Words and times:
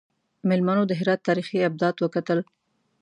میلمنو 0.47 0.83
د 0.87 0.91
هرات 0.99 1.19
تاریخي 1.27 1.57
ابدات 1.69 1.95
وکتل. 1.99 2.39